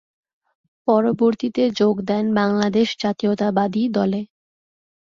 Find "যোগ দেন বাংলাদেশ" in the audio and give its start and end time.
1.79-2.87